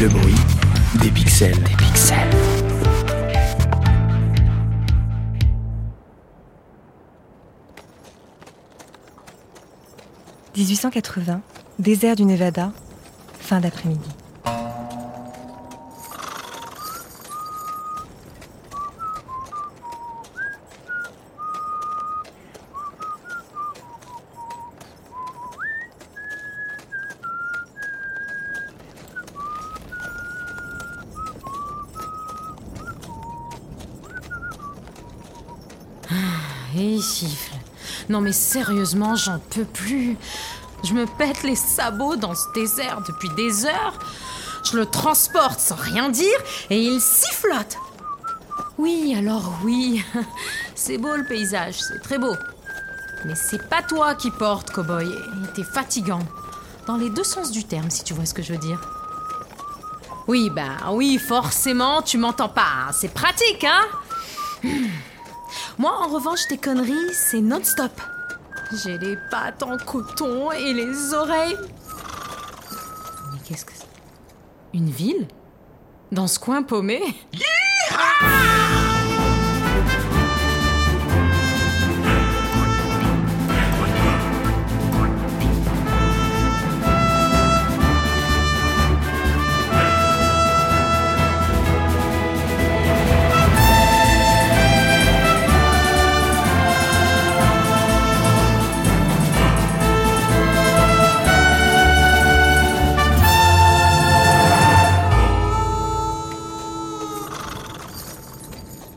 Le 0.00 0.08
bruit 0.08 0.34
des 1.00 1.10
pixels. 1.10 1.52
Des 1.62 1.76
pixels. 1.76 2.30
«1880, 10.56 11.40
désert 11.78 12.16
du 12.16 12.24
Nevada, 12.24 12.72
fin 13.40 13.60
d'après-midi. 13.60 14.00
Et 36.76 37.00
siffle. 37.00 37.54
Non 38.08 38.20
mais 38.20 38.32
sérieusement, 38.32 39.14
j'en 39.14 39.38
peux 39.38 39.64
plus. 39.64 40.16
Je 40.84 40.94
me 40.94 41.06
pète 41.06 41.42
les 41.42 41.56
sabots 41.56 42.16
dans 42.16 42.34
ce 42.34 42.46
désert 42.54 43.02
depuis 43.06 43.28
des 43.30 43.66
heures. 43.66 43.98
Je 44.64 44.76
le 44.76 44.86
transporte 44.86 45.60
sans 45.60 45.76
rien 45.76 46.08
dire 46.08 46.38
et 46.70 46.80
il 46.80 47.00
sifflote. 47.00 47.76
Oui, 48.78 49.14
alors 49.16 49.52
oui. 49.64 50.04
C'est 50.74 50.98
beau 50.98 51.14
le 51.14 51.24
paysage, 51.24 51.74
c'est 51.74 52.00
très 52.00 52.18
beau. 52.18 52.34
Mais 53.24 53.34
c'est 53.36 53.68
pas 53.68 53.82
toi 53.82 54.16
qui 54.16 54.32
portes, 54.32 54.70
cowboy. 54.72 55.06
T'es 55.54 55.62
fatigant. 55.62 56.18
Dans 56.88 56.96
les 56.96 57.10
deux 57.10 57.22
sens 57.22 57.52
du 57.52 57.62
terme, 57.62 57.90
si 57.90 58.02
tu 58.02 58.14
vois 58.14 58.26
ce 58.26 58.34
que 58.34 58.42
je 58.42 58.52
veux 58.52 58.58
dire. 58.58 58.80
Oui, 60.26 60.50
bah 60.50 60.90
oui, 60.90 61.18
forcément, 61.18 62.02
tu 62.02 62.18
m'entends 62.18 62.48
pas. 62.48 62.90
C'est 62.92 63.12
pratique, 63.14 63.62
hein? 63.62 63.82
Moi, 65.82 65.98
en 66.00 66.06
revanche, 66.06 66.46
tes 66.46 66.58
conneries, 66.58 67.12
c'est 67.12 67.40
non-stop. 67.40 67.90
J'ai 68.84 68.98
les 68.98 69.16
pattes 69.32 69.64
en 69.64 69.76
coton 69.78 70.52
et 70.52 70.72
les 70.72 71.12
oreilles. 71.12 71.56
Mais 73.32 73.40
qu'est-ce 73.44 73.64
que 73.64 73.72
c'est? 73.74 73.88
Une 74.74 74.90
ville? 74.90 75.26
Dans 76.12 76.28
ce 76.28 76.38
coin 76.38 76.62
paumé? 76.62 77.02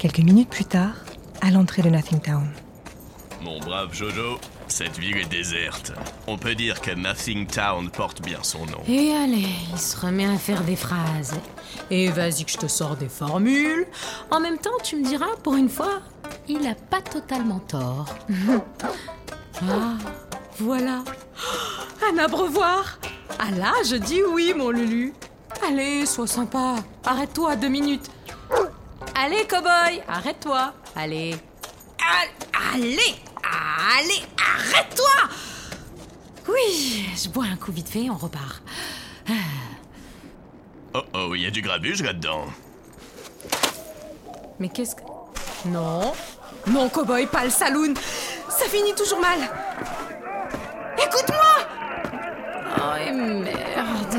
Quelques 0.00 0.20
minutes 0.20 0.48
plus 0.48 0.64
tard, 0.64 0.94
à 1.42 1.50
l'entrée 1.50 1.82
de 1.82 1.90
Nothing 1.90 2.20
Town. 2.20 2.48
Mon 3.42 3.60
brave 3.60 3.92
Jojo, 3.92 4.38
cette 4.66 4.98
ville 4.98 5.18
est 5.18 5.28
déserte. 5.28 5.92
On 6.26 6.38
peut 6.38 6.54
dire 6.54 6.80
que 6.80 6.90
Nothing 6.90 7.46
Town 7.46 7.90
porte 7.90 8.22
bien 8.22 8.38
son 8.42 8.64
nom. 8.64 8.80
Et 8.88 9.12
allez, 9.12 9.50
il 9.70 9.78
se 9.78 10.00
remet 10.00 10.24
à 10.24 10.38
faire 10.38 10.64
des 10.64 10.74
phrases. 10.74 11.38
Et 11.90 12.08
vas-y 12.08 12.46
que 12.46 12.50
je 12.50 12.56
te 12.56 12.66
sors 12.66 12.96
des 12.96 13.10
formules. 13.10 13.86
En 14.30 14.40
même 14.40 14.56
temps, 14.56 14.70
tu 14.82 14.96
me 14.96 15.04
diras, 15.04 15.36
pour 15.42 15.54
une 15.54 15.68
fois, 15.68 16.00
il 16.48 16.66
a 16.66 16.74
pas 16.74 17.02
totalement 17.02 17.58
tort. 17.58 18.06
ah, 19.68 19.98
voilà. 20.58 21.04
Un 22.10 22.16
abreuvoir. 22.16 22.98
Ah 23.38 23.50
là, 23.50 23.74
je 23.84 23.96
dis 23.96 24.22
oui, 24.32 24.54
mon 24.56 24.70
Lulu. 24.70 25.12
Allez, 25.68 26.06
sois 26.06 26.26
sympa. 26.26 26.76
Arrête-toi 27.04 27.56
deux 27.56 27.68
minutes. 27.68 28.10
Allez, 29.22 29.44
cowboy, 29.46 30.02
arrête-toi. 30.08 30.72
Allez. 30.96 31.34
Al- 31.98 32.74
Allez, 32.74 33.16
allez, 33.98 34.22
arrête-toi. 34.38 35.28
Oui, 36.48 37.08
je 37.22 37.28
bois 37.28 37.44
un 37.52 37.56
coup 37.56 37.70
vite 37.72 37.88
fait, 37.88 38.08
on 38.08 38.16
repart. 38.16 38.62
Oh 40.94 41.02
oh, 41.14 41.34
il 41.34 41.42
y 41.42 41.46
a 41.46 41.50
du 41.50 41.60
grabuge 41.62 42.02
là-dedans. 42.02 42.46
Mais 44.58 44.68
qu'est-ce 44.68 44.94
que... 44.96 45.02
Non. 45.66 46.12
Non, 46.66 46.88
cowboy, 46.88 47.26
pas 47.26 47.44
le 47.44 47.50
saloon. 47.50 47.94
Ça 48.48 48.64
finit 48.66 48.94
toujours 48.94 49.20
mal. 49.20 49.38
Écoute-moi 50.98 51.68
Oh, 52.78 52.96
et 53.06 53.12
merde. 53.12 54.16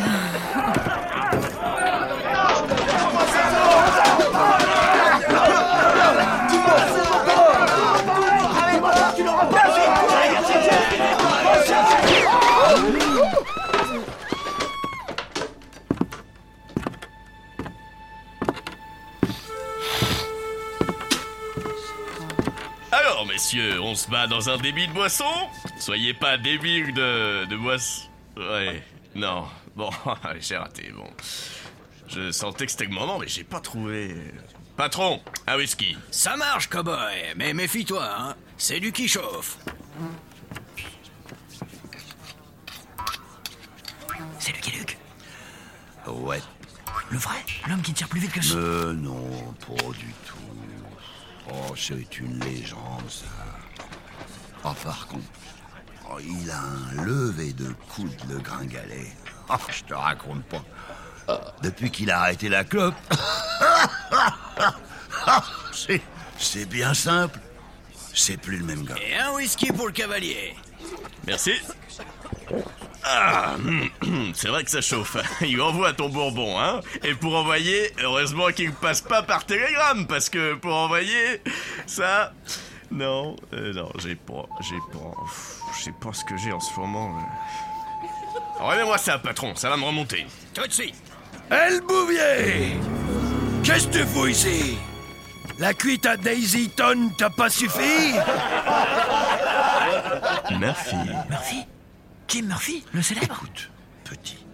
Messieurs, 23.53 23.81
on 23.81 23.95
se 23.95 24.09
bat 24.09 24.27
dans 24.27 24.49
un 24.49 24.57
débit 24.57 24.87
de 24.87 24.93
boisson? 24.93 25.25
Soyez 25.77 26.13
pas 26.13 26.37
débiles 26.37 26.93
de, 26.93 27.45
de 27.45 27.55
boisson. 27.57 28.03
Ouais, 28.37 28.81
non. 29.15 29.45
Bon, 29.75 29.89
j'ai 30.39 30.57
raté, 30.57 30.91
bon. 30.95 31.09
Je 32.07 32.31
sentais 32.31 32.65
que 32.65 32.71
c'était 32.71 32.85
le 32.85 32.91
moment, 32.91 33.19
mais 33.19 33.27
j'ai 33.27 33.43
pas 33.43 33.59
trouvé. 33.59 34.15
Patron, 34.77 35.21
un 35.47 35.57
whisky. 35.57 35.97
Ça 36.11 36.37
marche, 36.37 36.69
cowboy, 36.69 37.33
mais 37.35 37.53
méfie-toi, 37.53 38.03
hein. 38.03 38.35
C'est 38.57 38.79
du 38.79 38.91
qui 38.91 39.07
chauffe. 39.07 39.57
C'est 44.39 44.53
Lucky 44.53 44.71
Luke 44.71 44.97
Ouais. 46.07 46.41
Le 47.09 47.17
vrai? 47.17 47.35
L'homme 47.67 47.81
qui 47.81 47.93
tire 47.93 48.07
plus 48.07 48.21
vite 48.21 48.31
que 48.31 48.41
ça 48.41 48.55
Euh, 48.55 48.93
non, 48.93 49.29
pas 49.67 49.73
du 49.97 50.13
tout. 50.25 50.35
Oh, 51.49 51.73
c'est 51.75 52.19
une 52.19 52.39
légende, 52.39 53.09
ça. 53.09 53.25
Oh, 54.63 54.73
par 54.83 55.07
contre, 55.07 55.23
oh, 56.09 56.19
il 56.19 56.49
a 56.51 56.59
un 56.59 57.03
lever 57.03 57.53
de 57.53 57.73
coude, 57.93 58.15
le 58.29 58.39
gringalet. 58.39 59.11
Oh, 59.49 59.55
je 59.69 59.83
te 59.83 59.93
raconte 59.93 60.43
pas. 60.45 60.63
Depuis 61.61 61.89
qu'il 61.89 62.11
a 62.11 62.21
arrêté 62.21 62.49
la 62.49 62.63
clope, 62.63 62.95
c'est, 65.71 66.01
c'est 66.37 66.65
bien 66.65 66.93
simple. 66.93 67.39
C'est 68.13 68.37
plus 68.37 68.57
le 68.57 68.65
même 68.65 68.83
gars. 68.83 68.95
Et 69.01 69.15
un 69.15 69.31
whisky 69.33 69.71
pour 69.71 69.87
le 69.87 69.93
cavalier. 69.93 70.55
Merci. 71.25 71.53
Ah, 73.03 73.55
c'est 74.33 74.47
vrai 74.47 74.63
que 74.63 74.69
ça 74.69 74.81
chauffe. 74.81 75.17
Il 75.41 75.61
envoie 75.61 75.93
ton 75.93 76.09
bourbon, 76.09 76.59
hein. 76.59 76.81
Et 77.03 77.13
pour 77.15 77.35
envoyer, 77.35 77.91
heureusement 78.01 78.47
qu'il 78.49 78.69
ne 78.69 78.75
passe 78.75 79.01
pas 79.01 79.23
par 79.23 79.45
télégramme, 79.45 80.07
parce 80.07 80.29
que 80.29 80.53
pour 80.55 80.75
envoyer, 80.75 81.41
ça... 81.87 82.33
Non, 82.91 83.37
euh, 83.53 83.73
non, 83.73 83.89
j'ai 83.99 84.15
pas, 84.15 84.47
j'ai 84.69 84.77
pas... 84.91 85.13
Je 85.77 85.83
sais 85.85 85.93
pas 85.99 86.11
ce 86.11 86.25
que 86.25 86.37
j'ai 86.37 86.51
en 86.51 86.59
ce 86.59 86.77
moment. 86.77 87.15
là. 87.15 87.23
Remets-moi 88.59 88.97
ça, 88.97 89.17
patron, 89.17 89.55
ça 89.55 89.69
va 89.69 89.77
me 89.77 89.85
remonter. 89.85 90.27
Tout 90.53 90.67
de 90.67 90.71
suite. 90.71 90.95
Elle 91.49 91.81
Bouvier 91.81 92.77
Qu'est-ce 93.63 93.87
que 93.87 93.99
tu 93.99 94.05
fous 94.05 94.27
ici? 94.27 94.77
La 95.59 95.73
cuite 95.73 96.05
à 96.05 96.17
Daisy 96.17 96.69
Ton 96.69 97.09
t'a 97.17 97.29
pas 97.29 97.49
suffi? 97.49 98.13
Murphy. 100.59 100.95
Murphy 101.29 101.65
Jim 102.31 102.43
Murphy, 102.43 102.81
le 102.93 103.01
célèbre 103.01 103.41
Écoute, 103.43 103.69
petit, 104.05 104.45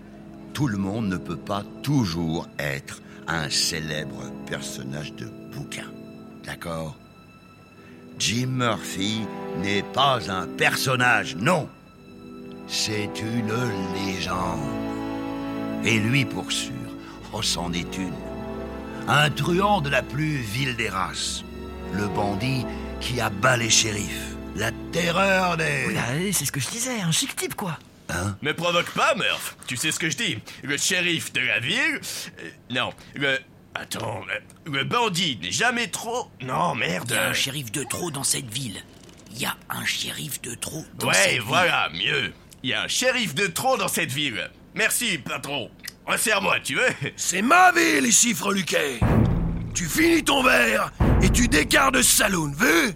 tout 0.56 0.66
le 0.66 0.80
monde 0.80 1.10
ne 1.10 1.18
peut 1.18 1.38
pas 1.38 1.62
toujours 1.84 2.48
être 2.58 3.04
un 3.28 3.52
célèbre 3.52 4.32
personnage 4.48 5.14
de 5.14 5.28
bouquin. 5.54 5.86
D'accord? 6.44 6.96
Jim 8.18 8.48
Murphy 8.48 9.22
n'est 9.62 9.84
pas 9.84 10.20
un 10.32 10.48
personnage, 10.48 11.36
non. 11.36 11.70
C'est 12.68 13.12
une 13.22 13.54
légende. 13.94 14.60
Et 15.86 16.00
lui, 16.00 16.26
pour 16.26 16.52
sûr, 16.52 16.74
oh, 17.32 17.44
c'en 17.44 17.72
est 17.74 17.96
une. 17.96 18.10
Un 19.08 19.30
truand 19.30 19.82
de 19.82 19.92
la 19.92 20.02
plus 20.02 20.38
vile 20.38 20.76
des 20.78 20.90
races. 20.90 21.44
Le 21.94 22.08
bandit 22.08 22.66
qui 23.02 23.22
abat 23.22 23.56
les 23.56 23.70
shérifs. 23.70 24.37
Terreur 25.02 25.58
des... 25.58 25.86
Oula, 25.88 26.04
c'est 26.34 26.46
ce 26.46 26.52
que 26.52 26.60
je 26.60 26.68
disais, 26.70 27.00
un 27.02 27.12
chic 27.12 27.36
type 27.36 27.56
quoi. 27.56 27.78
Hein 28.10 28.38
Me 28.42 28.54
provoque 28.54 28.90
pas, 28.92 29.16
Murph. 29.16 29.58
Tu 29.68 29.76
sais 29.78 29.92
ce 29.92 30.00
que 30.00 30.10
je 30.10 30.18
dis. 30.18 30.38
Le 30.64 30.78
shérif 30.78 31.34
de 31.34 31.42
la 31.42 31.60
ville... 31.60 32.00
euh, 32.42 32.50
non, 32.72 32.92
le... 33.16 33.38
Attends, 33.76 34.22
le, 34.66 34.72
le 34.72 34.84
bandit 34.86 35.38
n'est 35.42 35.52
jamais 35.52 35.88
trop... 35.88 36.32
Non, 36.42 36.74
merde. 36.74 37.10
Il 37.12 37.16
y 37.16 37.20
a 37.20 37.30
un 37.30 37.34
shérif 37.34 37.72
de 37.72 37.84
trop 37.84 38.10
dans 38.10 38.24
cette 38.24 38.52
ville. 38.52 38.82
Il 39.34 39.42
y 39.42 39.46
a 39.46 39.56
un 39.70 39.86
shérif 39.86 40.42
de 40.42 40.56
trop 40.56 40.84
dans 40.98 41.12
cette 41.12 41.26
Ouais, 41.26 41.32
ville. 41.34 41.42
voilà, 41.42 41.90
mieux. 41.94 42.34
Il 42.64 42.72
y 42.72 42.74
a 42.74 42.82
un 42.84 42.88
shérif 42.88 43.36
de 43.36 43.46
trop 43.46 43.78
dans 43.78 43.88
cette 43.88 44.12
ville. 44.12 44.50
Merci, 44.74 45.20
patron. 45.20 45.70
Resserre-moi, 46.08 46.60
tu 46.62 46.76
veux? 46.76 47.12
C'est 47.18 47.42
ma 47.44 47.72
ville 47.72 48.06
ici, 48.08 48.34
Freluquet. 48.34 49.00
Tu 49.76 49.86
finis 49.86 50.24
ton 50.24 50.42
verre 50.42 50.92
et 51.22 51.30
tu 51.30 51.48
décarres 51.48 51.92
de 51.92 52.02
ce 52.02 52.16
saloon, 52.18 52.52
vu 52.58 52.94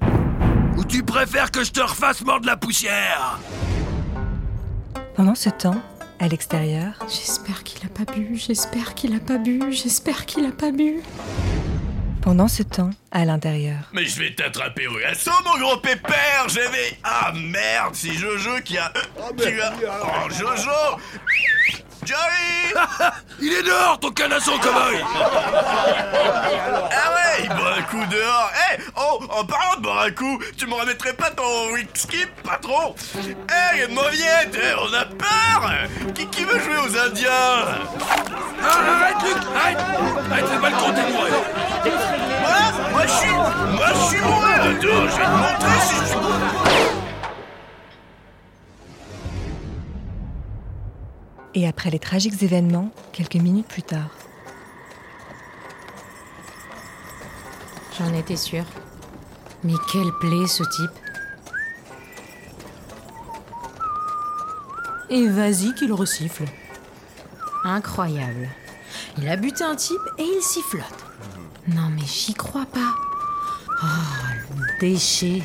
Ou 0.77 0.83
tu 0.85 1.03
préfères 1.03 1.51
que 1.51 1.63
je 1.63 1.71
te 1.71 1.81
refasse 1.81 2.21
mordre 2.21 2.45
la 2.45 2.57
poussière? 2.57 3.39
Pendant 5.15 5.35
ce 5.35 5.49
temps, 5.49 5.81
à 6.19 6.27
l'extérieur, 6.27 6.93
J'espère 7.07 7.63
qu'il 7.63 7.85
a 7.85 7.89
pas 7.89 8.11
bu, 8.11 8.35
j'espère 8.37 8.93
qu'il 8.95 9.15
a 9.15 9.19
pas 9.19 9.37
bu, 9.37 9.61
j'espère 9.71 10.25
qu'il 10.25 10.45
a 10.45 10.51
pas 10.51 10.71
bu. 10.71 11.01
pendant 12.21 12.47
ce 12.47 12.61
temps, 12.63 12.91
à 13.11 13.25
l'intérieur. 13.25 13.79
Mais 13.93 14.05
je 14.05 14.19
vais 14.19 14.33
t'attraper 14.33 14.87
au 14.87 14.97
lasso, 14.99 15.31
mon 15.43 15.57
gros 15.59 15.77
pépère 15.77 16.47
J'avais... 16.47 16.97
Ah, 17.03 17.33
merde, 17.35 17.93
c'est 17.93 18.13
Jojo 18.13 18.61
qui 18.63 18.77
a... 18.77 18.91
qui 19.37 19.59
a... 19.59 19.73
Oh, 20.03 20.29
Jojo 20.29 20.99
Joey 22.05 22.73
Il 23.39 23.53
est 23.53 23.63
dehors, 23.63 23.97
ton 23.99 24.11
canasson 24.11 24.57
cow-boy 24.59 25.03
Ah 25.13 27.13
ouais, 27.13 27.43
il 27.43 27.49
boit 27.49 27.73
un 27.77 27.81
coup 27.83 28.03
dehors. 28.09 28.51
Eh 28.73 28.77
Oh, 28.97 29.19
en 29.29 29.45
parlant 29.45 29.75
de 29.77 29.81
boire 29.81 30.01
un 30.03 30.11
coup, 30.11 30.39
tu 30.57 30.67
me 30.67 30.73
remettrais 30.75 31.13
pas 31.13 31.29
ton 31.31 31.71
whisky, 31.73 32.25
patron 32.43 32.93
Eh, 33.25 33.77
les 33.77 33.87
mauviettes 33.87 34.55
eh, 34.55 34.73
On 34.79 34.93
a 34.93 35.05
peur. 35.05 35.71
Qui, 36.15 36.27
qui 36.27 36.43
veut 36.43 36.59
jouer 36.59 36.77
aux 36.77 36.95
Indiens 36.97 37.65
Ah, 38.63 38.67
Arrête, 38.67 39.21
Luc 39.23 39.37
Arrête. 39.55 39.77
Arrête, 40.31 40.47
fais 40.47 40.59
pas 40.59 40.69
le 40.69 40.77
compter, 40.77 41.01
moi 41.11 41.25
Moi 42.41 42.57
Moi, 42.91 43.03
je 43.05 43.11
suis... 43.11 43.31
Moi, 43.31 43.87
je 43.93 43.99
suis 44.09 44.21
bourré. 44.21 44.53
Attends, 44.53 44.73
je 44.81 44.87
vais 45.17 45.25
te 45.25 45.29
montrer 45.29 45.79
si 45.87 45.95
je 45.95 46.05
suis 46.05 46.19
Et 51.53 51.67
après 51.67 51.89
les 51.89 51.99
tragiques 51.99 52.41
événements, 52.41 52.91
quelques 53.11 53.35
minutes 53.35 53.67
plus 53.67 53.83
tard. 53.83 54.09
J'en 57.97 58.13
étais 58.13 58.37
sûre. 58.37 58.65
Mais 59.63 59.73
quelle 59.91 60.11
plaie 60.19 60.47
ce 60.47 60.63
type. 60.63 60.91
Et 65.09 65.27
vas-y 65.27 65.75
qu'il 65.75 65.91
resiffle. 65.91 66.45
Incroyable. 67.65 68.47
Il 69.17 69.27
a 69.27 69.35
buté 69.35 69.63
un 69.63 69.75
type 69.75 70.01
et 70.17 70.23
il 70.23 70.41
sifflote. 70.41 70.85
Non 71.67 71.89
mais 71.93 72.05
j'y 72.05 72.33
crois 72.33 72.65
pas. 72.65 72.95
Oh, 73.83 73.85
le 74.57 74.79
déchet. 74.79 75.43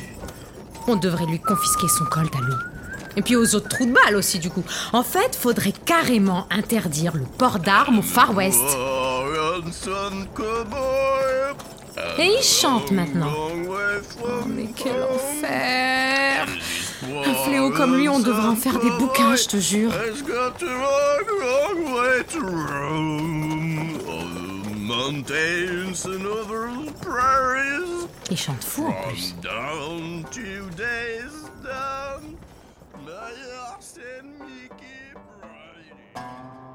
On 0.87 0.95
devrait 0.95 1.25
lui 1.25 1.41
confisquer 1.41 1.87
son 1.89 2.05
colt 2.05 2.33
à 2.33 2.39
lui. 2.39 2.76
Et 3.17 3.23
puis 3.23 3.35
aux 3.35 3.55
autres 3.55 3.67
trous 3.67 3.87
de 3.87 3.91
balles 3.91 4.15
aussi 4.15 4.37
du 4.37 4.49
coup. 4.49 4.63
En 4.93 5.03
fait, 5.03 5.35
faudrait 5.35 5.73
carrément 5.85 6.47
interdire 6.51 7.13
le 7.15 7.25
port 7.25 7.59
d'armes 7.59 7.99
au 7.99 8.03
Far 8.03 8.35
West. 8.35 8.63
Et 12.19 12.25
il 12.25 12.43
chante 12.43 12.91
maintenant. 12.91 13.31
Oh, 13.33 14.27
mais 14.47 14.67
quel 14.75 15.01
enfer 15.03 16.45
Un 17.25 17.33
fléau 17.45 17.71
comme 17.71 17.97
lui, 17.97 18.07
on 18.07 18.19
devrait 18.19 18.49
en 18.49 18.55
faire 18.55 18.79
des 18.79 18.91
bouquins, 18.91 19.35
je 19.35 19.47
te 19.47 19.57
jure. 19.57 19.91
Il 28.29 28.37
chante 28.37 28.63
fou 28.63 28.85
en 28.85 29.09
plus. 29.09 29.35
Austin 33.09 34.37
Mickey 34.37 35.13
Brady. 35.39 36.66